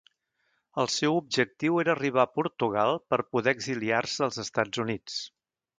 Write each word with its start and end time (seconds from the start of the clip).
El 0.83 0.89
seu 0.93 1.17
objectiu 1.17 1.77
era 1.83 1.95
arribar 1.95 2.23
a 2.23 2.31
Portugal 2.39 2.97
per 3.13 3.23
poder 3.35 3.55
exiliar-se 3.59 4.29
als 4.31 4.45
Estats 4.47 4.87
Units. 4.89 5.25